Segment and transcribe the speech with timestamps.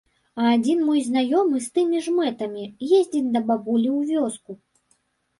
[0.43, 2.63] А адзін мой знаёмы з тымі ж мэтамі
[2.99, 4.57] ездзіць да бабулі ў вёску.